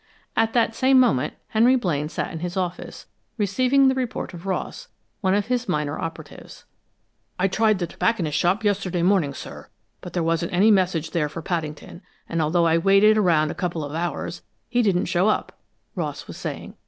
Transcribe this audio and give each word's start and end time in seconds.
At 0.35 0.53
that 0.53 0.73
same 0.73 0.99
moment 0.99 1.35
Henry 1.49 1.75
Blaine 1.75 2.09
sat 2.09 2.31
in 2.31 2.39
his 2.39 2.57
office, 2.57 3.05
receiving 3.37 3.87
the 3.87 3.93
report 3.93 4.33
of 4.33 4.47
Ross, 4.47 4.87
one 5.19 5.35
of 5.35 5.45
his 5.45 5.69
minor 5.69 5.99
operatives. 5.99 6.65
"I 7.37 7.47
tried 7.47 7.77
the 7.77 7.85
tobacconist's 7.85 8.35
shop 8.39 8.63
yesterday 8.63 9.03
morning, 9.03 9.35
sir, 9.35 9.69
but 10.01 10.13
there 10.13 10.23
wasn't 10.23 10.53
any 10.53 10.71
message 10.71 11.11
there 11.11 11.29
for 11.29 11.43
Paddington, 11.43 12.01
and 12.27 12.41
although 12.41 12.65
I 12.65 12.79
waited 12.79 13.15
around 13.15 13.51
a 13.51 13.53
couple 13.53 13.83
of 13.85 13.93
hours 13.93 14.41
he 14.67 14.81
didn't 14.81 15.05
show 15.05 15.27
up," 15.27 15.59
Ross 15.93 16.25
was 16.25 16.35
saying. 16.37 16.73